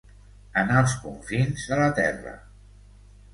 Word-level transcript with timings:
En 0.61 0.71
els 0.77 0.95
confins 1.03 1.67
de 1.73 1.79
la 1.81 1.91
terra. 2.01 2.33